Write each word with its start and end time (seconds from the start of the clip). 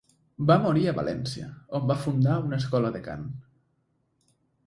Va 0.51 0.55
morir 0.61 0.85
a 0.91 0.93
València 0.99 1.49
on 1.79 1.85
va 1.91 1.97
fundar 2.07 2.39
una 2.47 2.59
escola 2.63 2.93
de 2.97 3.01
cant. 3.09 3.27